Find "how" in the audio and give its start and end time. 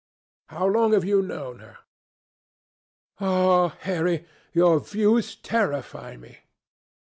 0.47-0.65